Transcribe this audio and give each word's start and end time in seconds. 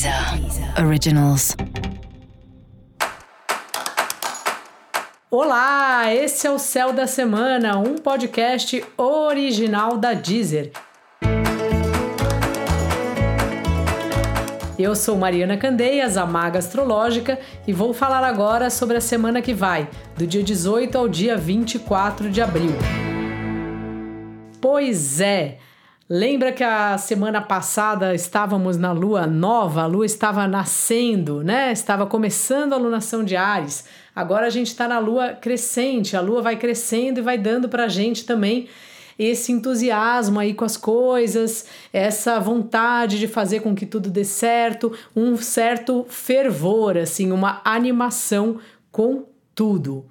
Deezer 0.00 0.82
Originals. 0.82 1.54
Olá, 5.30 6.14
esse 6.14 6.46
é 6.46 6.50
o 6.50 6.58
Céu 6.58 6.94
da 6.94 7.06
Semana, 7.06 7.76
um 7.76 7.98
podcast 7.98 8.82
original 8.96 9.98
da 9.98 10.14
Deezer. 10.14 10.72
Eu 14.78 14.96
sou 14.96 15.18
Mariana 15.18 15.58
Candeias, 15.58 16.16
a 16.16 16.24
Maga 16.24 16.60
Astrológica, 16.60 17.38
e 17.66 17.72
vou 17.74 17.92
falar 17.92 18.24
agora 18.24 18.70
sobre 18.70 18.96
a 18.96 19.02
semana 19.02 19.42
que 19.42 19.52
vai, 19.52 19.86
do 20.16 20.26
dia 20.26 20.42
18 20.42 20.96
ao 20.96 21.08
dia 21.08 21.36
24 21.36 22.30
de 22.30 22.40
abril. 22.40 22.72
Pois 24.62 25.20
é, 25.20 25.58
Lembra 26.12 26.50
que 26.50 26.64
a 26.64 26.98
semana 26.98 27.40
passada 27.40 28.12
estávamos 28.12 28.76
na 28.76 28.90
lua 28.90 29.28
nova, 29.28 29.82
a 29.82 29.86
lua 29.86 30.04
estava 30.04 30.44
nascendo, 30.48 31.40
né? 31.44 31.70
Estava 31.70 32.04
começando 32.04 32.72
a 32.72 32.76
lunação 32.76 33.22
de 33.22 33.36
Ares. 33.36 33.84
Agora 34.12 34.48
a 34.48 34.50
gente 34.50 34.66
está 34.66 34.88
na 34.88 34.98
lua 34.98 35.34
crescente, 35.34 36.16
a 36.16 36.20
lua 36.20 36.42
vai 36.42 36.56
crescendo 36.56 37.20
e 37.20 37.22
vai 37.22 37.38
dando 37.38 37.68
para 37.68 37.84
a 37.84 37.88
gente 37.88 38.26
também 38.26 38.66
esse 39.16 39.52
entusiasmo 39.52 40.40
aí 40.40 40.52
com 40.52 40.64
as 40.64 40.76
coisas, 40.76 41.66
essa 41.92 42.40
vontade 42.40 43.16
de 43.16 43.28
fazer 43.28 43.60
com 43.60 43.72
que 43.72 43.86
tudo 43.86 44.10
dê 44.10 44.24
certo, 44.24 44.92
um 45.14 45.36
certo 45.36 46.04
fervor, 46.08 46.98
assim, 46.98 47.30
uma 47.30 47.60
animação 47.64 48.58
com 48.90 49.26
tudo. 49.54 50.04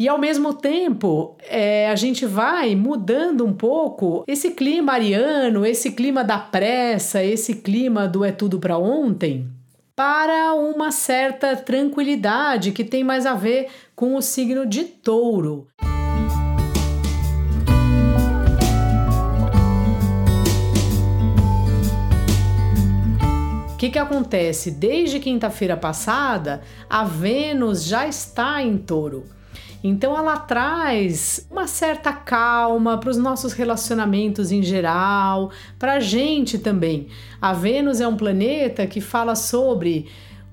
E 0.00 0.08
ao 0.08 0.16
mesmo 0.16 0.54
tempo, 0.54 1.36
é, 1.46 1.90
a 1.90 1.94
gente 1.94 2.24
vai 2.24 2.74
mudando 2.74 3.44
um 3.44 3.52
pouco 3.52 4.24
esse 4.26 4.52
clima 4.52 4.94
ariano, 4.94 5.66
esse 5.66 5.92
clima 5.92 6.24
da 6.24 6.38
pressa, 6.38 7.22
esse 7.22 7.56
clima 7.56 8.08
do 8.08 8.24
é 8.24 8.32
tudo 8.32 8.58
para 8.58 8.78
ontem, 8.78 9.46
para 9.94 10.54
uma 10.54 10.90
certa 10.90 11.54
tranquilidade 11.54 12.72
que 12.72 12.82
tem 12.82 13.04
mais 13.04 13.26
a 13.26 13.34
ver 13.34 13.68
com 13.94 14.14
o 14.14 14.22
signo 14.22 14.64
de 14.64 14.84
touro. 14.84 15.68
O 23.70 23.76
que, 23.76 23.90
que 23.90 23.98
acontece? 23.98 24.70
Desde 24.70 25.20
quinta-feira 25.20 25.76
passada, 25.76 26.62
a 26.88 27.04
Vênus 27.04 27.84
já 27.84 28.08
está 28.08 28.62
em 28.62 28.78
touro. 28.78 29.38
Então 29.82 30.16
ela 30.16 30.36
traz 30.36 31.46
uma 31.50 31.66
certa 31.66 32.12
calma 32.12 32.98
para 32.98 33.10
os 33.10 33.16
nossos 33.16 33.52
relacionamentos 33.52 34.52
em 34.52 34.62
geral, 34.62 35.50
para 35.78 35.94
a 35.94 36.00
gente 36.00 36.58
também. 36.58 37.08
A 37.40 37.52
Vênus 37.52 38.00
é 38.00 38.06
um 38.06 38.16
planeta 38.16 38.86
que 38.86 39.00
fala 39.00 39.34
sobre 39.34 40.06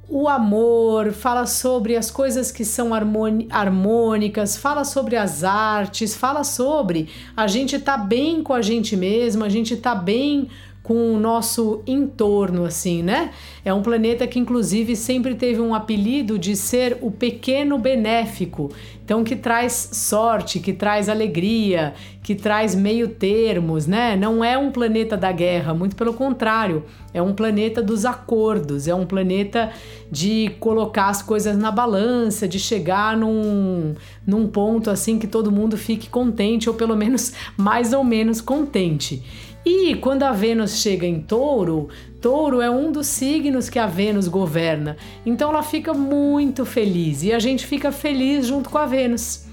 o 0.10 0.30
amor, 0.30 1.12
fala 1.12 1.46
sobre 1.46 1.98
as 1.98 2.10
coisas 2.10 2.50
que 2.50 2.64
são 2.64 2.92
harmônicas, 2.94 4.56
fala 4.56 4.86
sobre 4.86 5.18
as 5.18 5.44
artes, 5.44 6.16
fala 6.16 6.46
sobre 6.46 7.10
a 7.36 7.46
gente 7.46 7.78
tá 7.78 7.98
bem 7.98 8.42
com 8.42 8.54
a 8.54 8.62
gente 8.62 8.96
mesmo, 8.96 9.44
a 9.44 9.50
gente 9.50 9.76
tá 9.76 9.94
bem 9.94 10.48
com 10.88 11.14
o 11.14 11.20
nosso 11.20 11.82
entorno, 11.86 12.64
assim, 12.64 13.04
né? 13.04 13.32
É 13.66 13.74
um 13.74 13.82
planeta 13.82 14.26
que, 14.26 14.40
inclusive, 14.40 14.96
sempre 14.96 15.36
teve 15.36 15.60
um 15.60 15.76
apelido 15.76 16.40
de 16.40 16.56
ser 16.56 16.98
o 17.02 17.12
pequeno 17.12 17.78
benéfico. 17.78 18.72
Então, 19.04 19.22
que 19.22 19.36
traz 19.36 19.90
sorte, 19.92 20.62
que 20.62 20.72
traz 20.72 21.10
alegria, 21.10 21.94
que 22.24 22.34
traz 22.36 22.74
meio 22.74 23.10
termos, 23.10 23.86
né? 23.86 24.16
Não 24.16 24.42
é 24.42 24.58
um 24.58 24.72
planeta 24.72 25.18
da 25.18 25.30
guerra, 25.30 25.74
muito 25.74 25.96
pelo 25.96 26.14
contrário, 26.14 26.86
é 27.14 27.22
um 27.22 27.34
planeta 27.34 27.82
dos 27.82 28.06
acordos, 28.06 28.88
é 28.88 28.96
um 28.96 29.06
planeta 29.06 29.72
de 30.10 30.52
colocar 30.60 31.08
as 31.08 31.22
coisas 31.22 31.58
na 31.58 31.72
balança, 31.72 32.48
de 32.48 32.60
chegar 32.60 33.18
num, 33.18 33.96
num 34.26 34.48
ponto 34.48 34.90
assim 34.90 35.20
que 35.20 35.28
todo 35.28 35.52
mundo 35.52 35.78
fique 35.78 36.10
contente, 36.10 36.70
ou 36.70 36.76
pelo 36.76 36.96
menos 36.96 37.34
mais 37.58 37.92
ou 37.92 38.04
menos 38.06 38.40
contente. 38.40 39.24
E 39.70 39.96
quando 39.96 40.24
a 40.24 40.32
Vênus 40.32 40.78
chega 40.78 41.06
em 41.06 41.20
Touro, 41.20 41.90
Touro 42.22 42.62
é 42.62 42.72
um 42.72 42.90
dos 42.90 43.06
signos 43.06 43.70
que 43.70 43.78
a 43.78 43.86
Vênus 43.86 44.30
governa. 44.30 44.96
Então 45.26 45.50
ela 45.50 45.62
fica 45.62 45.94
muito 45.94 46.66
feliz 46.66 47.22
e 47.22 47.34
a 47.34 47.40
gente 47.40 47.68
fica 47.68 47.92
feliz 47.92 48.48
junto 48.48 48.70
com 48.70 48.78
a 48.78 48.86
Vênus. 48.86 49.46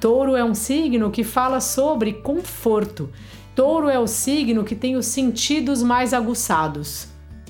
Touro 0.00 0.34
é 0.34 0.42
um 0.42 0.54
signo 0.54 1.10
que 1.10 1.22
fala 1.22 1.60
sobre 1.60 2.14
conforto. 2.14 3.10
Touro 3.54 3.90
é 3.90 3.98
o 3.98 4.06
signo 4.06 4.64
que 4.64 4.74
tem 4.74 4.96
os 4.96 5.04
sentidos 5.04 5.82
mais 5.82 6.14
aguçados. 6.14 7.08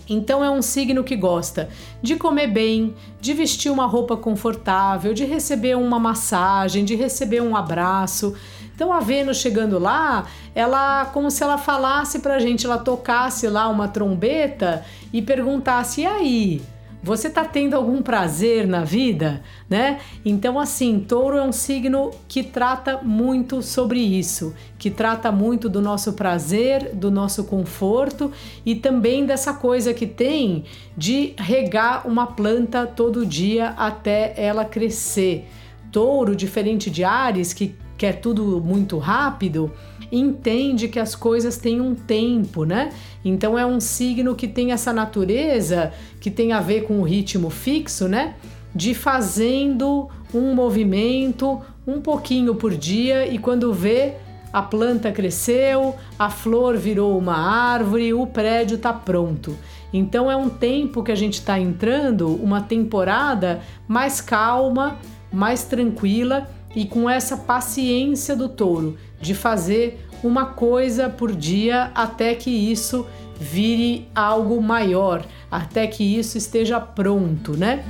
Então 0.08 0.42
é 0.42 0.50
um 0.50 0.62
signo 0.62 1.04
que 1.04 1.14
gosta 1.14 1.68
de 2.02 2.16
comer 2.16 2.48
bem, 2.48 2.94
de 3.20 3.32
vestir 3.32 3.70
uma 3.70 3.86
roupa 3.86 4.16
confortável, 4.16 5.14
de 5.14 5.24
receber 5.24 5.76
uma 5.76 6.00
massagem, 6.00 6.84
de 6.84 6.96
receber 6.96 7.42
um 7.42 7.54
abraço. 7.54 8.34
Então 8.78 8.92
a 8.92 9.00
Vênus 9.00 9.38
chegando 9.38 9.76
lá, 9.76 10.28
ela 10.54 11.06
como 11.06 11.32
se 11.32 11.42
ela 11.42 11.58
falasse 11.58 12.20
pra 12.20 12.38
gente, 12.38 12.64
ela 12.64 12.78
tocasse 12.78 13.48
lá 13.48 13.68
uma 13.68 13.88
trombeta 13.88 14.84
e 15.12 15.20
perguntasse: 15.20 16.02
"E 16.02 16.06
aí, 16.06 16.62
você 17.02 17.28
tá 17.28 17.44
tendo 17.44 17.74
algum 17.74 18.00
prazer 18.00 18.68
na 18.68 18.84
vida, 18.84 19.42
né? 19.68 19.98
Então, 20.24 20.60
assim, 20.60 21.00
touro 21.00 21.36
é 21.36 21.42
um 21.42 21.50
signo 21.50 22.12
que 22.28 22.44
trata 22.44 23.00
muito 23.02 23.62
sobre 23.62 23.98
isso, 23.98 24.54
que 24.78 24.92
trata 24.92 25.32
muito 25.32 25.68
do 25.68 25.82
nosso 25.82 26.12
prazer, 26.12 26.94
do 26.94 27.10
nosso 27.10 27.42
conforto 27.42 28.30
e 28.64 28.76
também 28.76 29.26
dessa 29.26 29.54
coisa 29.54 29.92
que 29.92 30.06
tem 30.06 30.62
de 30.96 31.34
regar 31.36 32.06
uma 32.06 32.28
planta 32.28 32.86
todo 32.86 33.26
dia 33.26 33.70
até 33.70 34.34
ela 34.36 34.64
crescer. 34.64 35.48
Touro, 35.90 36.36
diferente 36.36 36.88
de 36.88 37.02
Ares, 37.02 37.52
que 37.52 37.74
quer 37.98 38.20
tudo 38.20 38.62
muito 38.64 38.97
rápido, 38.97 39.72
entende 40.10 40.88
que 40.88 41.00
as 41.00 41.16
coisas 41.16 41.59
têm 41.59 41.81
um 41.81 41.94
tempo, 41.94 42.64
né? 42.64 42.91
Então 43.25 43.59
é 43.59 43.66
um 43.66 43.81
signo 43.81 44.36
que 44.36 44.47
tem 44.47 44.70
essa 44.70 44.92
natureza 44.92 45.92
que 46.20 46.31
tem 46.31 46.53
a 46.53 46.60
ver 46.60 46.84
com 46.84 47.00
o 47.00 47.03
ritmo 47.03 47.50
fixo, 47.50 48.08
né? 48.08 48.37
De 48.72 48.94
fazendo 48.94 50.08
um 50.32 50.54
movimento 50.54 51.60
um 51.87 52.00
pouquinho 52.00 52.54
por 52.54 52.75
dia 52.75 53.26
e 53.26 53.38
quando 53.38 53.72
vê 53.72 54.14
a 54.53 54.62
planta 54.62 55.12
cresceu, 55.12 55.94
a 56.19 56.31
flor 56.31 56.76
virou 56.76 57.19
uma 57.19 57.37
árvore, 57.37 58.14
o 58.14 58.26
prédio 58.26 58.76
está 58.76 58.92
pronto. 58.92 59.56
Então 59.92 60.31
é 60.31 60.37
um 60.37 60.48
tempo 60.48 61.03
que 61.03 61.12
a 61.12 61.14
gente 61.14 61.34
está 61.34 61.58
entrando, 61.58 62.34
uma 62.34 62.60
temporada 62.60 63.60
mais 63.87 64.20
calma, 64.20 64.98
mais 65.32 65.64
tranquila 65.64 66.48
e 66.74 66.84
com 66.84 67.08
essa 67.08 67.36
paciência 67.36 68.36
do 68.36 68.48
touro 68.48 68.96
de 69.20 69.34
fazer 69.34 70.06
uma 70.22 70.46
coisa 70.46 71.08
por 71.08 71.32
dia 71.32 71.90
até 71.94 72.34
que 72.34 72.50
isso 72.50 73.06
vire 73.38 74.08
algo 74.14 74.60
maior, 74.60 75.24
até 75.50 75.86
que 75.86 76.02
isso 76.02 76.36
esteja 76.36 76.80
pronto, 76.80 77.56
né? 77.56 77.84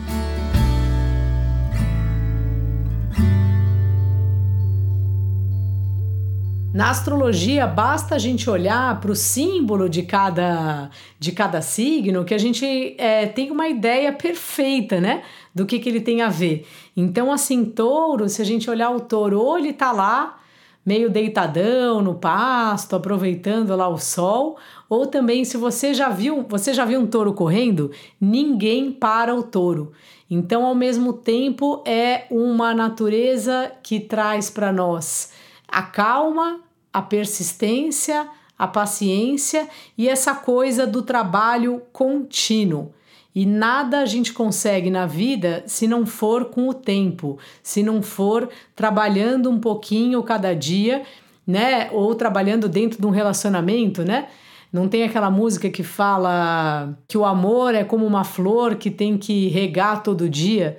Na 6.72 6.90
astrologia, 6.90 7.66
basta 7.66 8.14
a 8.14 8.18
gente 8.18 8.48
olhar 8.50 9.00
para 9.00 9.10
o 9.10 9.16
símbolo 9.16 9.88
de 9.88 10.02
cada, 10.02 10.90
de 11.18 11.32
cada 11.32 11.62
signo 11.62 12.26
que 12.26 12.34
a 12.34 12.38
gente 12.38 12.94
é, 12.98 13.26
tem 13.26 13.50
uma 13.50 13.68
ideia 13.68 14.12
perfeita, 14.12 15.00
né? 15.00 15.22
Do 15.54 15.64
que, 15.64 15.78
que 15.78 15.88
ele 15.88 16.00
tem 16.00 16.20
a 16.20 16.28
ver. 16.28 16.66
Então, 16.94 17.32
assim, 17.32 17.64
touro, 17.64 18.28
se 18.28 18.42
a 18.42 18.44
gente 18.44 18.68
olhar 18.68 18.90
o 18.90 19.00
touro, 19.00 19.40
ou 19.40 19.58
ele 19.58 19.72
tá 19.72 19.92
lá 19.92 20.38
meio 20.84 21.10
deitadão 21.10 22.02
no 22.02 22.14
pasto, 22.14 22.94
aproveitando 22.94 23.74
lá 23.74 23.88
o 23.88 23.98
sol, 23.98 24.58
ou 24.90 25.06
também 25.06 25.46
se 25.46 25.56
você 25.56 25.94
já 25.94 26.10
viu, 26.10 26.44
você 26.48 26.74
já 26.74 26.84
viu 26.84 27.00
um 27.00 27.06
touro 27.06 27.32
correndo, 27.32 27.90
ninguém 28.20 28.92
para 28.92 29.34
o 29.34 29.42
touro. 29.42 29.92
Então, 30.30 30.66
ao 30.66 30.74
mesmo 30.74 31.14
tempo, 31.14 31.82
é 31.86 32.26
uma 32.30 32.74
natureza 32.74 33.72
que 33.82 33.98
traz 33.98 34.50
para 34.50 34.70
nós 34.70 35.30
a 35.68 35.82
calma, 35.82 36.60
a 36.92 37.02
persistência, 37.02 38.28
a 38.58 38.66
paciência 38.66 39.68
e 39.96 40.08
essa 40.08 40.34
coisa 40.34 40.86
do 40.86 41.02
trabalho 41.02 41.82
contínuo. 41.92 42.92
E 43.34 43.46
nada 43.46 44.00
a 44.00 44.06
gente 44.06 44.32
consegue 44.32 44.90
na 44.90 45.06
vida 45.06 45.62
se 45.66 45.86
não 45.86 46.04
for 46.04 46.46
com 46.46 46.68
o 46.68 46.74
tempo, 46.74 47.38
se 47.62 47.82
não 47.82 48.02
for 48.02 48.48
trabalhando 48.74 49.48
um 49.48 49.60
pouquinho 49.60 50.22
cada 50.24 50.54
dia, 50.54 51.04
né? 51.46 51.88
Ou 51.92 52.14
trabalhando 52.16 52.68
dentro 52.68 53.00
de 53.00 53.06
um 53.06 53.10
relacionamento, 53.10 54.02
né? 54.02 54.26
Não 54.72 54.88
tem 54.88 55.04
aquela 55.04 55.30
música 55.30 55.70
que 55.70 55.82
fala 55.82 56.98
que 57.06 57.16
o 57.16 57.24
amor 57.24 57.74
é 57.74 57.84
como 57.84 58.04
uma 58.04 58.24
flor 58.24 58.74
que 58.74 58.90
tem 58.90 59.16
que 59.16 59.48
regar 59.48 60.02
todo 60.02 60.28
dia. 60.28 60.78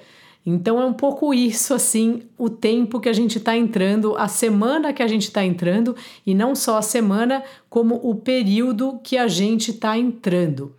Então 0.52 0.82
é 0.82 0.86
um 0.86 0.94
pouco 0.94 1.32
isso, 1.32 1.76
assim, 1.76 2.24
o 2.36 2.50
tempo 2.50 3.00
que 3.00 3.08
a 3.08 3.14
gente 3.14 3.38
está 3.38 3.56
entrando, 3.56 4.16
a 4.18 4.28
semana 4.28 4.92
que 4.92 5.04
a 5.04 5.08
gente 5.08 5.26
está 5.26 5.46
entrando, 5.46 5.96
e 6.26 6.34
não 6.34 6.56
só 6.56 6.80
a 6.80 6.82
semana, 6.82 7.44
como 7.70 8.00
o 8.02 8.16
período 8.16 9.00
que 9.04 9.16
a 9.16 9.28
gente 9.28 9.70
está 9.70 9.96
entrando. 9.96 10.74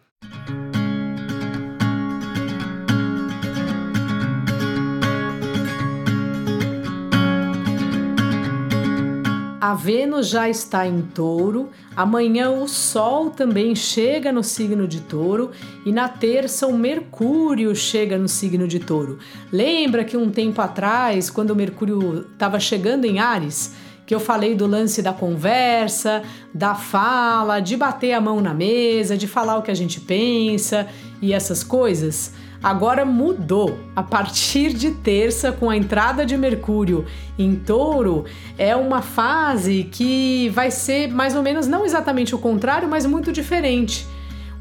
A 9.71 9.75
Vênus 9.75 10.29
já 10.29 10.49
está 10.49 10.85
em 10.85 11.01
touro, 11.01 11.71
amanhã 11.95 12.51
o 12.51 12.67
Sol 12.67 13.31
também 13.31 13.73
chega 13.77 14.33
no 14.33 14.43
signo 14.43 14.89
de 14.89 15.01
touro 15.01 15.53
e 15.87 15.93
na 15.93 16.09
terça 16.09 16.67
o 16.67 16.77
Mercúrio 16.77 17.73
chega 17.77 18.19
no 18.19 18.27
signo 18.27 18.67
de 18.67 18.81
touro. 18.81 19.21
Lembra 19.53 20.03
que 20.03 20.17
um 20.17 20.29
tempo 20.29 20.61
atrás, 20.61 21.31
quando 21.31 21.53
o 21.53 21.55
Mercúrio 21.55 22.27
estava 22.33 22.59
chegando 22.59 23.05
em 23.05 23.21
Ares, 23.21 23.73
que 24.05 24.13
eu 24.13 24.19
falei 24.19 24.57
do 24.57 24.67
lance 24.67 25.03
da 25.03 25.13
conversa, 25.13 26.25
da 26.53 26.75
fala, 26.75 27.61
de 27.61 27.77
bater 27.77 28.13
a 28.13 28.21
mão 28.21 28.41
na 28.41 28.53
mesa, 28.53 29.17
de 29.17 29.29
falar 29.29 29.57
o 29.57 29.63
que 29.63 29.71
a 29.71 29.75
gente 29.75 30.01
pensa 30.01 30.89
e 31.23 31.33
essas 31.33 31.63
coisas? 31.63 32.35
Agora 32.63 33.05
mudou. 33.05 33.79
A 33.95 34.03
partir 34.03 34.73
de 34.73 34.91
terça, 34.93 35.53
com 35.53 35.71
a 35.71 35.77
entrada 35.77 36.25
de 36.25 36.37
Mercúrio 36.37 37.05
em 37.39 37.55
Touro, 37.57 38.25
é 38.59 38.75
uma 38.77 39.03
fase 39.03 39.89
que 39.91 40.49
vai 40.51 40.71
ser 40.71 41.09
mais 41.09 41.35
ou 41.35 41.43
menos 41.43 41.67
não 41.67 41.85
exatamente 41.85 42.35
o 42.35 42.39
contrário, 42.39 42.89
mas 42.89 43.07
muito 43.07 43.33
diferente. 43.33 44.07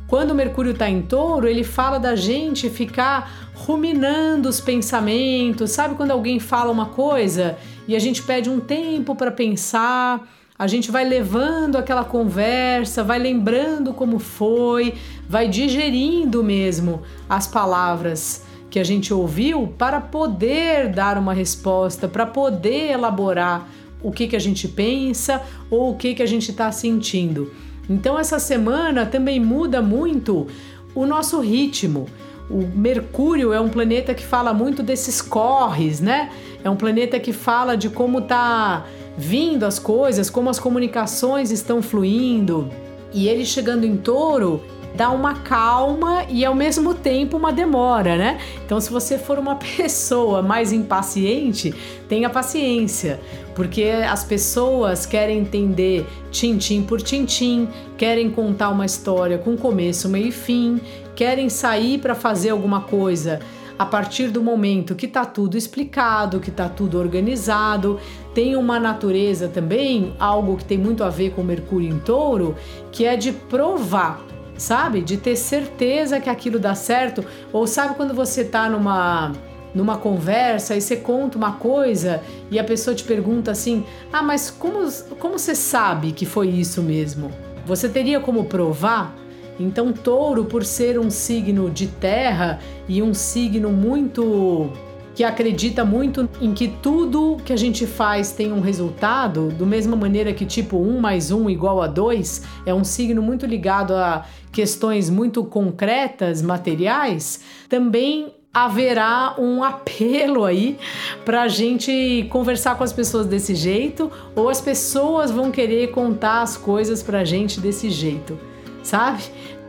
Quando 0.08 0.34
Mercúrio 0.34 0.72
está 0.72 0.90
em 0.90 1.04
touro, 1.04 1.48
ele 1.48 1.64
fala 1.64 2.00
da 2.00 2.16
gente 2.16 2.68
ficar 2.68 3.52
ruminando 3.54 4.50
os 4.50 4.60
pensamentos. 4.60 5.70
Sabe 5.70 5.94
quando 5.94 6.10
alguém 6.10 6.40
fala 6.40 6.72
uma 6.72 6.88
coisa 6.88 7.56
e 7.88 7.96
a 7.96 8.00
gente 8.00 8.24
pede 8.24 8.50
um 8.50 8.60
tempo 8.60 9.14
para 9.14 9.30
pensar? 9.30 10.28
A 10.60 10.68
gente 10.68 10.92
vai 10.92 11.06
levando 11.06 11.78
aquela 11.78 12.04
conversa, 12.04 13.02
vai 13.02 13.18
lembrando 13.18 13.94
como 13.94 14.20
foi, 14.20 14.94
vai 15.28 15.48
digerindo 15.48 16.44
mesmo 16.44 17.02
as 17.30 17.48
palavras 17.48 18.44
que 18.70 18.78
a 18.78 18.84
gente 18.84 19.14
ouviu 19.14 19.74
para 19.78 20.02
poder 20.02 20.90
dar 20.90 21.18
uma 21.18 21.34
resposta, 21.34 22.10
para 22.10 22.26
poder 22.26 22.92
elaborar 22.92 23.70
o 24.04 24.12
que, 24.12 24.28
que 24.28 24.36
a 24.36 24.40
gente 24.40 24.68
pensa 24.68 25.42
ou 25.72 25.92
o 25.92 25.96
que, 25.96 26.14
que 26.14 26.22
a 26.22 26.26
gente 26.26 26.52
está 26.52 26.70
sentindo. 26.74 27.54
Então, 27.90 28.20
essa 28.20 28.38
semana 28.38 29.06
também 29.06 29.40
muda 29.40 29.82
muito 29.82 30.46
o 30.94 31.06
nosso 31.06 31.40
ritmo. 31.40 32.06
O 32.50 32.68
Mercúrio 32.76 33.54
é 33.54 33.62
um 33.62 33.70
planeta 33.70 34.14
que 34.14 34.26
fala 34.26 34.54
muito 34.54 34.84
desses 34.84 35.22
corres, 35.22 36.02
né? 36.02 36.32
É 36.64 36.70
um 36.70 36.76
planeta 36.76 37.18
que 37.18 37.32
fala 37.32 37.78
de 37.78 37.90
como 37.90 38.22
tá 38.22 38.86
vindo 39.20 39.66
as 39.66 39.78
coisas, 39.78 40.30
como 40.30 40.50
as 40.50 40.58
comunicações 40.58 41.52
estão 41.52 41.82
fluindo. 41.82 42.70
E 43.14 43.28
ele 43.28 43.46
chegando 43.46 43.86
em 43.86 43.98
touro 43.98 44.64
dá 44.96 45.10
uma 45.12 45.36
calma 45.36 46.24
e 46.30 46.44
ao 46.46 46.56
mesmo 46.56 46.94
tempo 46.94 47.36
uma 47.36 47.52
demora, 47.52 48.18
né? 48.18 48.40
Então, 48.66 48.80
se 48.80 48.90
você 48.90 49.18
for 49.18 49.38
uma 49.38 49.56
pessoa 49.78 50.42
mais 50.42 50.72
impaciente, 50.72 51.76
tenha 52.08 52.30
paciência, 52.30 53.20
porque 53.56 53.84
as 53.84 54.24
pessoas 54.24 55.06
querem 55.06 55.40
entender 55.40 56.08
tintim 56.32 56.82
por 56.82 57.02
tintim, 57.02 57.68
querem 57.98 58.32
contar 58.32 58.70
uma 58.70 58.86
história 58.86 59.38
com 59.38 59.58
começo, 59.58 60.08
meio 60.08 60.28
e 60.28 60.32
fim, 60.32 60.80
querem 61.14 61.50
sair 61.50 62.00
para 62.00 62.16
fazer 62.16 62.52
alguma 62.52 62.82
coisa 62.82 63.42
a 63.80 63.86
partir 63.86 64.28
do 64.28 64.44
momento 64.44 64.94
que 64.94 65.06
está 65.06 65.24
tudo 65.24 65.58
explicado, 65.58 66.42
que 66.42 66.50
está 66.50 66.68
tudo 66.68 67.00
organizado, 67.00 67.98
tem 68.40 68.56
uma 68.56 68.80
natureza 68.80 69.50
também, 69.50 70.14
algo 70.18 70.56
que 70.56 70.64
tem 70.64 70.78
muito 70.78 71.04
a 71.04 71.10
ver 71.10 71.32
com 71.32 71.44
Mercúrio 71.44 71.90
em 71.90 72.00
touro, 72.00 72.56
que 72.90 73.04
é 73.04 73.18
de 73.18 73.34
provar, 73.34 74.26
sabe? 74.58 75.02
De 75.02 75.18
ter 75.18 75.36
certeza 75.36 76.22
que 76.22 76.30
aquilo 76.30 76.58
dá 76.58 76.74
certo. 76.74 77.22
Ou 77.52 77.68
sabe 77.68 77.96
quando 77.96 78.14
você 78.14 78.44
está 78.44 78.70
numa 78.70 79.34
numa 79.76 79.98
conversa 79.98 80.74
e 80.74 80.80
você 80.80 80.96
conta 80.96 81.38
uma 81.38 81.52
coisa 81.52 82.24
e 82.50 82.58
a 82.58 82.64
pessoa 82.64 82.96
te 82.96 83.04
pergunta 83.04 83.52
assim: 83.52 83.84
"Ah, 84.10 84.24
mas 84.24 84.50
como 84.50 84.90
como 85.20 85.38
você 85.38 85.54
sabe 85.54 86.14
que 86.14 86.26
foi 86.26 86.48
isso 86.48 86.82
mesmo?" 86.82 87.30
Você 87.66 87.90
teria 87.90 88.22
como 88.22 88.46
provar? 88.46 89.14
Então, 89.60 89.92
touro, 89.92 90.46
por 90.46 90.64
ser 90.64 90.98
um 90.98 91.10
signo 91.10 91.70
de 91.70 91.88
terra 91.88 92.60
e 92.88 93.02
um 93.02 93.14
signo 93.14 93.70
muito 93.70 94.72
que 95.20 95.24
acredita 95.26 95.84
muito 95.84 96.30
em 96.40 96.54
que 96.54 96.70
tudo 96.70 97.36
que 97.44 97.52
a 97.52 97.58
gente 97.58 97.86
faz 97.86 98.32
tem 98.32 98.54
um 98.54 98.62
resultado, 98.62 99.50
do 99.50 99.66
mesma 99.66 99.94
maneira 99.94 100.32
que 100.32 100.46
tipo 100.46 100.78
um 100.78 100.98
mais 100.98 101.30
um 101.30 101.50
igual 101.50 101.82
a 101.82 101.88
dois, 101.88 102.44
é 102.66 102.74
um 102.74 102.86
signo 102.86 103.22
muito 103.22 103.46
ligado 103.46 103.94
a 103.94 104.26
questões 104.50 105.10
muito 105.10 105.44
concretas, 105.44 106.42
materiais, 106.42 107.42
também 107.68 108.34
haverá 108.54 109.36
um 109.38 109.62
apelo 109.62 110.46
aí 110.46 110.78
para 111.26 111.42
a 111.42 111.48
gente 111.50 112.26
conversar 112.30 112.78
com 112.78 112.86
as 112.86 112.94
pessoas 112.94 113.26
desse 113.28 113.54
jeito, 113.56 114.10
ou 114.34 114.48
as 114.48 114.62
pessoas 114.62 115.32
vão 115.32 115.52
querer 115.52 115.92
contar 115.92 116.44
as 116.44 116.56
coisas 116.56 117.04
para 117.04 117.20
a 117.20 117.26
gente 117.26 117.60
desse 117.60 117.90
jeito 117.90 118.40
sabe? 118.82 119.24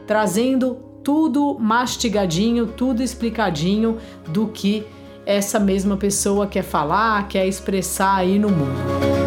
Trazendo 0.07 0.77
tudo 1.03 1.59
mastigadinho, 1.59 2.69
tudo 2.69 3.03
explicadinho 3.03 3.99
do 4.29 4.47
que 4.47 4.87
essa 5.31 5.61
mesma 5.61 5.97
pessoa 5.97 6.47
quer 6.47 6.63
falar, 6.63 7.29
quer 7.29 7.47
expressar 7.47 8.17
aí 8.17 8.39
no 8.39 8.49
mundo. 8.49 9.21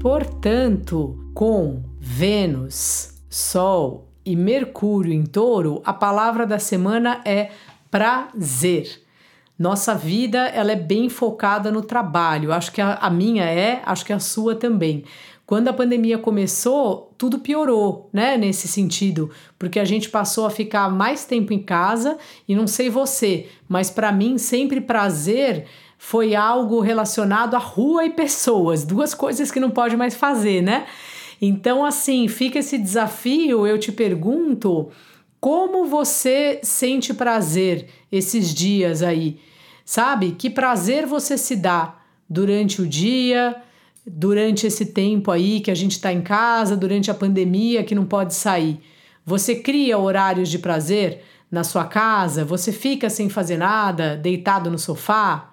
Portanto, 0.00 1.30
com 1.34 1.82
Vênus, 1.98 3.14
Sol 3.28 4.08
e 4.24 4.36
Mercúrio 4.36 5.12
em 5.12 5.24
touro, 5.24 5.82
a 5.84 5.92
palavra 5.92 6.46
da 6.46 6.58
semana 6.58 7.20
é 7.24 7.50
prazer. 7.90 9.02
Nossa 9.58 9.94
vida 9.94 10.46
ela 10.48 10.70
é 10.70 10.76
bem 10.76 11.08
focada 11.08 11.72
no 11.72 11.82
trabalho. 11.82 12.52
Acho 12.52 12.70
que 12.70 12.80
a, 12.80 12.94
a 12.94 13.08
minha 13.08 13.44
é, 13.44 13.82
acho 13.86 14.04
que 14.04 14.12
a 14.12 14.20
sua 14.20 14.54
também. 14.54 15.04
Quando 15.46 15.68
a 15.68 15.72
pandemia 15.72 16.18
começou, 16.18 17.14
tudo 17.16 17.38
piorou, 17.38 18.10
né, 18.12 18.36
nesse 18.36 18.66
sentido, 18.66 19.30
porque 19.56 19.78
a 19.78 19.84
gente 19.84 20.08
passou 20.10 20.44
a 20.44 20.50
ficar 20.50 20.90
mais 20.90 21.24
tempo 21.24 21.52
em 21.52 21.62
casa 21.62 22.18
e 22.48 22.54
não 22.56 22.66
sei 22.66 22.90
você, 22.90 23.46
mas 23.68 23.88
para 23.88 24.10
mim 24.10 24.38
sempre 24.38 24.80
prazer 24.80 25.66
foi 25.98 26.34
algo 26.34 26.80
relacionado 26.80 27.54
à 27.54 27.58
rua 27.58 28.04
e 28.04 28.10
pessoas, 28.10 28.84
duas 28.84 29.14
coisas 29.14 29.52
que 29.52 29.60
não 29.60 29.70
pode 29.70 29.96
mais 29.96 30.16
fazer, 30.16 30.62
né? 30.62 30.84
Então, 31.40 31.84
assim, 31.84 32.26
fica 32.26 32.58
esse 32.58 32.76
desafio, 32.76 33.66
eu 33.66 33.78
te 33.78 33.92
pergunto, 33.92 34.88
como 35.38 35.84
você 35.84 36.58
sente 36.62 37.14
prazer 37.14 37.86
esses 38.10 38.52
dias 38.52 39.00
aí? 39.00 39.38
Sabe? 39.84 40.32
Que 40.32 40.50
prazer 40.50 41.06
você 41.06 41.38
se 41.38 41.54
dá 41.54 41.98
durante 42.28 42.82
o 42.82 42.86
dia, 42.86 43.62
durante 44.06 44.66
esse 44.66 44.86
tempo 44.86 45.30
aí 45.30 45.60
que 45.60 45.70
a 45.70 45.74
gente 45.74 45.92
está 45.92 46.12
em 46.12 46.22
casa, 46.22 46.76
durante 46.76 47.10
a 47.10 47.14
pandemia 47.14 47.82
que 47.82 47.94
não 47.94 48.04
pode 48.04 48.34
sair? 48.34 48.80
Você 49.24 49.56
cria 49.56 49.98
horários 49.98 50.48
de 50.48 50.58
prazer 50.58 51.22
na 51.50 51.64
sua 51.64 51.84
casa? 51.84 52.44
Você 52.44 52.70
fica 52.70 53.10
sem 53.10 53.28
fazer 53.28 53.56
nada, 53.56 54.16
deitado 54.16 54.70
no 54.70 54.78
sofá? 54.78 55.52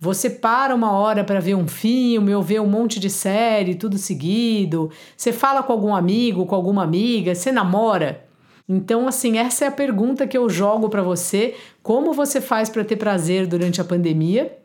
Você 0.00 0.30
para 0.30 0.74
uma 0.74 0.92
hora 0.92 1.22
para 1.22 1.38
ver 1.38 1.54
um 1.54 1.68
filme 1.68 2.34
ou 2.34 2.42
ver 2.42 2.60
um 2.60 2.66
monte 2.66 2.98
de 2.98 3.10
série, 3.10 3.74
tudo 3.74 3.98
seguido? 3.98 4.90
Você 5.16 5.32
fala 5.32 5.62
com 5.62 5.72
algum 5.72 5.94
amigo, 5.94 6.46
com 6.46 6.54
alguma 6.54 6.82
amiga? 6.82 7.34
Você 7.34 7.52
namora? 7.52 8.26
Então, 8.68 9.06
assim, 9.06 9.38
essa 9.38 9.66
é 9.66 9.68
a 9.68 9.72
pergunta 9.72 10.26
que 10.26 10.36
eu 10.36 10.48
jogo 10.48 10.88
para 10.88 11.02
você: 11.02 11.54
como 11.82 12.12
você 12.12 12.40
faz 12.40 12.68
para 12.68 12.84
ter 12.84 12.96
prazer 12.96 13.46
durante 13.46 13.80
a 13.80 13.84
pandemia? 13.84 14.61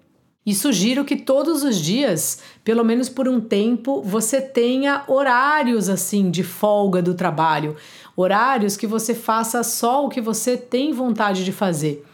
E 0.47 0.55
sugiro 0.55 1.03
que 1.03 1.17
todos 1.17 1.61
os 1.61 1.75
dias, 1.75 2.39
pelo 2.63 2.81
menos 2.81 3.09
por 3.09 3.27
um 3.27 3.37
tempo, 3.37 4.01
você 4.01 4.39
tenha 4.39 5.03
horários 5.05 5.89
assim 5.89 6.31
de 6.31 6.41
folga 6.41 7.01
do 7.01 7.13
trabalho, 7.13 7.75
horários 8.15 8.77
que 8.77 8.87
você 8.87 9.13
faça 9.13 9.61
só 9.61 10.05
o 10.05 10.09
que 10.09 10.21
você 10.21 10.55
tem 10.55 10.93
vontade 10.93 11.43
de 11.43 11.51
fazer. 11.51 12.05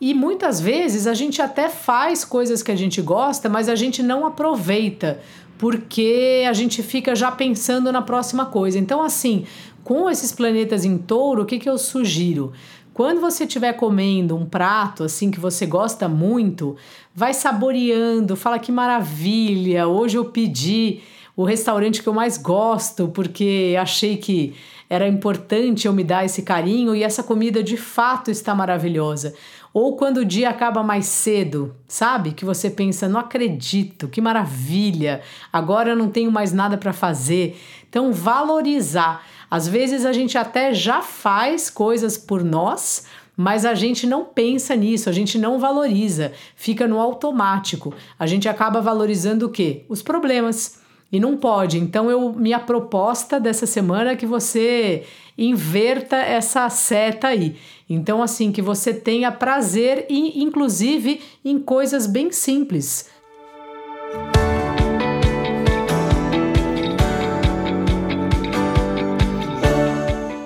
E 0.00 0.14
muitas 0.14 0.58
vezes 0.58 1.06
a 1.06 1.12
gente 1.12 1.42
até 1.42 1.68
faz 1.68 2.24
coisas 2.24 2.62
que 2.62 2.72
a 2.72 2.76
gente 2.76 3.02
gosta, 3.02 3.46
mas 3.46 3.68
a 3.68 3.74
gente 3.74 4.02
não 4.02 4.24
aproveita, 4.24 5.20
porque 5.58 6.46
a 6.48 6.54
gente 6.54 6.82
fica 6.82 7.14
já 7.14 7.30
pensando 7.30 7.92
na 7.92 8.00
próxima 8.00 8.46
coisa. 8.46 8.78
Então, 8.78 9.02
assim, 9.02 9.44
com 9.84 10.08
esses 10.08 10.32
planetas 10.32 10.86
em 10.86 10.96
touro, 10.96 11.42
o 11.42 11.46
que, 11.46 11.58
que 11.58 11.68
eu 11.68 11.76
sugiro? 11.76 12.54
Quando 12.96 13.20
você 13.20 13.44
estiver 13.44 13.74
comendo 13.74 14.34
um 14.34 14.46
prato 14.46 15.04
assim 15.04 15.30
que 15.30 15.38
você 15.38 15.66
gosta 15.66 16.08
muito, 16.08 16.76
vai 17.14 17.34
saboreando, 17.34 18.34
fala 18.34 18.58
que 18.58 18.72
maravilha, 18.72 19.86
hoje 19.86 20.16
eu 20.16 20.24
pedi 20.24 21.00
o 21.36 21.44
restaurante 21.44 22.02
que 22.02 22.08
eu 22.08 22.14
mais 22.14 22.38
gosto 22.38 23.08
porque 23.08 23.76
achei 23.78 24.16
que 24.16 24.54
era 24.88 25.06
importante 25.06 25.86
eu 25.86 25.92
me 25.92 26.02
dar 26.02 26.24
esse 26.24 26.40
carinho 26.40 26.96
e 26.96 27.02
essa 27.02 27.22
comida 27.22 27.62
de 27.62 27.76
fato 27.76 28.30
está 28.30 28.54
maravilhosa. 28.54 29.34
Ou 29.74 29.94
quando 29.94 30.18
o 30.18 30.24
dia 30.24 30.48
acaba 30.48 30.82
mais 30.82 31.04
cedo, 31.04 31.76
sabe? 31.86 32.32
Que 32.32 32.46
você 32.46 32.70
pensa, 32.70 33.06
não 33.06 33.20
acredito, 33.20 34.08
que 34.08 34.22
maravilha, 34.22 35.20
agora 35.52 35.90
eu 35.90 35.96
não 35.96 36.08
tenho 36.08 36.32
mais 36.32 36.50
nada 36.50 36.78
para 36.78 36.94
fazer. 36.94 37.60
Então, 37.90 38.10
valorizar. 38.10 39.22
Às 39.56 39.66
vezes 39.66 40.04
a 40.04 40.12
gente 40.12 40.36
até 40.36 40.74
já 40.74 41.00
faz 41.00 41.70
coisas 41.70 42.18
por 42.18 42.44
nós, 42.44 43.06
mas 43.34 43.64
a 43.64 43.72
gente 43.72 44.06
não 44.06 44.22
pensa 44.22 44.76
nisso, 44.76 45.08
a 45.08 45.12
gente 45.12 45.38
não 45.38 45.58
valoriza, 45.58 46.32
fica 46.54 46.86
no 46.86 47.00
automático. 47.00 47.94
A 48.18 48.26
gente 48.26 48.50
acaba 48.50 48.82
valorizando 48.82 49.46
o 49.46 49.48
quê? 49.48 49.86
Os 49.88 50.02
problemas. 50.02 50.78
E 51.10 51.18
não 51.18 51.38
pode. 51.38 51.78
Então, 51.78 52.10
eu 52.10 52.34
minha 52.34 52.58
proposta 52.58 53.40
dessa 53.40 53.64
semana 53.64 54.10
é 54.10 54.16
que 54.16 54.26
você 54.26 55.04
inverta 55.38 56.16
essa 56.16 56.68
seta 56.68 57.28
aí. 57.28 57.56
Então, 57.88 58.22
assim, 58.22 58.52
que 58.52 58.60
você 58.60 58.92
tenha 58.92 59.32
prazer 59.32 60.04
e, 60.10 60.42
inclusive, 60.42 61.22
em 61.42 61.58
coisas 61.58 62.06
bem 62.06 62.30
simples. 62.30 63.08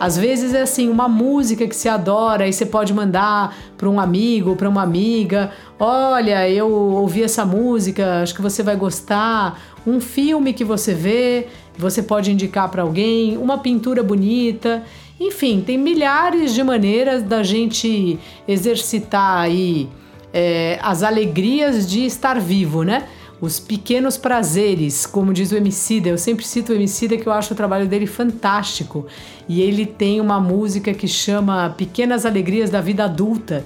Às 0.01 0.17
vezes 0.17 0.55
é 0.55 0.63
assim, 0.63 0.89
uma 0.89 1.07
música 1.07 1.67
que 1.69 1.77
você 1.77 1.87
adora 1.87 2.49
e 2.49 2.53
você 2.55 2.65
pode 2.65 2.95
mandar 2.95 3.55
para 3.77 3.87
um 3.87 4.01
amigo, 4.01 4.57
para 4.57 4.67
uma 4.67 4.83
amiga. 4.83 5.53
Olha, 5.79 6.49
eu 6.49 6.73
ouvi 6.73 7.23
essa 7.23 7.45
música, 7.45 8.23
acho 8.23 8.35
que 8.35 8.41
você 8.41 8.63
vai 8.63 8.77
gostar. 8.77 9.61
Um 9.87 10.01
filme 10.01 10.55
que 10.55 10.65
você 10.65 10.95
vê, 10.95 11.49
você 11.77 12.03
pode 12.03 12.33
indicar 12.33 12.71
para 12.71 12.81
alguém, 12.81 13.37
uma 13.37 13.59
pintura 13.59 14.03
bonita. 14.03 14.83
Enfim, 15.21 15.61
tem 15.61 15.77
milhares 15.77 16.55
de 16.55 16.65
maneiras 16.65 17.23
da 17.23 17.43
gente 17.43 18.19
exercitar 18.49 19.41
aí 19.41 19.87
é, 20.33 20.79
as 20.81 21.03
alegrias 21.03 21.87
de 21.87 22.07
estar 22.07 22.41
vivo, 22.41 22.83
né? 22.85 23.07
Os 23.41 23.59
pequenos 23.59 24.19
prazeres, 24.19 25.07
como 25.07 25.33
diz 25.33 25.51
o 25.51 25.57
Emicida, 25.57 26.11
eu 26.11 26.19
sempre 26.19 26.47
cito 26.47 26.73
o 26.73 26.75
Emicida 26.75 27.17
que 27.17 27.27
eu 27.27 27.33
acho 27.33 27.55
o 27.55 27.57
trabalho 27.57 27.87
dele 27.87 28.07
fantástico. 28.07 29.07
E 29.49 29.63
ele 29.63 29.87
tem 29.87 30.21
uma 30.21 30.39
música 30.39 30.93
que 30.93 31.09
chama 31.09 31.75
Pequenas 31.77 32.27
Alegrias 32.27 32.69
da 32.69 32.83
Vida 32.83 33.05
Adulta, 33.05 33.65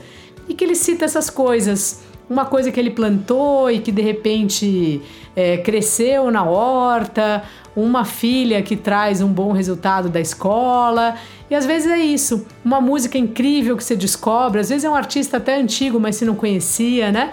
e 0.48 0.54
que 0.54 0.62
ele 0.62 0.76
cita 0.76 1.04
essas 1.04 1.28
coisas. 1.28 2.02
Uma 2.30 2.44
coisa 2.44 2.70
que 2.70 2.78
ele 2.78 2.90
plantou 2.90 3.70
e 3.70 3.80
que 3.80 3.90
de 3.90 4.00
repente 4.00 5.02
é, 5.34 5.58
cresceu 5.58 6.30
na 6.30 6.44
horta, 6.44 7.42
uma 7.76 8.04
filha 8.04 8.62
que 8.62 8.76
traz 8.76 9.20
um 9.20 9.28
bom 9.28 9.52
resultado 9.52 10.08
da 10.08 10.20
escola. 10.20 11.16
E 11.50 11.54
às 11.54 11.66
vezes 11.66 11.90
é 11.90 11.98
isso, 11.98 12.46
uma 12.64 12.80
música 12.80 13.18
incrível 13.18 13.76
que 13.76 13.84
você 13.84 13.96
descobre, 13.96 14.60
às 14.60 14.68
vezes 14.68 14.84
é 14.84 14.90
um 14.90 14.94
artista 14.94 15.36
até 15.36 15.56
antigo, 15.56 16.00
mas 16.00 16.16
você 16.16 16.24
não 16.24 16.34
conhecia, 16.34 17.12
né? 17.12 17.32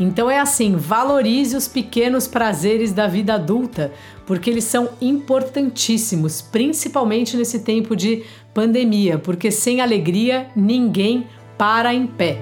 Então 0.00 0.30
é 0.30 0.38
assim, 0.38 0.74
valorize 0.74 1.54
os 1.56 1.68
pequenos 1.68 2.26
prazeres 2.26 2.92
da 2.92 3.06
vida 3.06 3.34
adulta, 3.34 3.92
porque 4.26 4.48
eles 4.48 4.64
são 4.64 4.90
importantíssimos, 5.00 6.40
principalmente 6.40 7.36
nesse 7.36 7.60
tempo 7.60 7.94
de 7.94 8.24
pandemia, 8.54 9.18
porque 9.18 9.50
sem 9.50 9.80
alegria 9.80 10.48
ninguém 10.56 11.26
para 11.58 11.92
em 11.92 12.06
pé. 12.06 12.38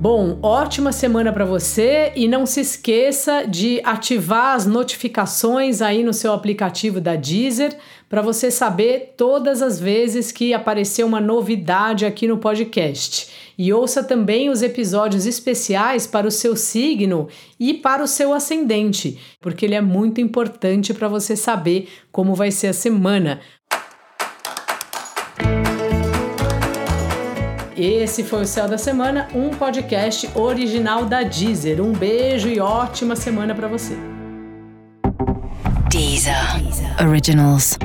Bom, 0.00 0.38
ótima 0.42 0.92
semana 0.92 1.32
para 1.32 1.44
você 1.44 2.12
e 2.14 2.28
não 2.28 2.46
se 2.46 2.60
esqueça 2.60 3.44
de 3.44 3.80
ativar 3.82 4.54
as 4.54 4.64
notificações 4.64 5.82
aí 5.82 6.04
no 6.04 6.14
seu 6.14 6.32
aplicativo 6.32 7.00
da 7.00 7.16
Deezer 7.16 7.76
para 8.08 8.22
você 8.22 8.50
saber 8.50 9.14
todas 9.16 9.60
as 9.62 9.78
vezes 9.78 10.32
que 10.32 10.54
aparecer 10.54 11.04
uma 11.04 11.20
novidade 11.20 12.06
aqui 12.06 12.26
no 12.26 12.38
podcast. 12.38 13.28
E 13.58 13.72
ouça 13.72 14.02
também 14.02 14.48
os 14.48 14.62
episódios 14.62 15.26
especiais 15.26 16.06
para 16.06 16.26
o 16.26 16.30
seu 16.30 16.56
signo 16.56 17.28
e 17.58 17.74
para 17.74 18.02
o 18.02 18.06
seu 18.06 18.32
ascendente, 18.32 19.18
porque 19.40 19.66
ele 19.66 19.74
é 19.74 19.80
muito 19.80 20.20
importante 20.20 20.94
para 20.94 21.08
você 21.08 21.36
saber 21.36 21.88
como 22.12 22.34
vai 22.34 22.50
ser 22.50 22.68
a 22.68 22.72
semana. 22.72 23.40
Esse 27.76 28.24
foi 28.24 28.42
o 28.42 28.46
Céu 28.46 28.66
da 28.66 28.76
Semana, 28.76 29.28
um 29.32 29.50
podcast 29.50 30.28
original 30.34 31.04
da 31.04 31.22
Deezer. 31.22 31.80
Um 31.80 31.92
beijo 31.92 32.48
e 32.48 32.58
ótima 32.58 33.14
semana 33.14 33.54
para 33.54 33.68
você. 33.68 34.17
Deezer. 35.98 36.62
Originals. 37.00 37.76